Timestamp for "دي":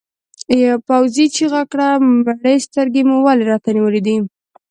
4.07-4.15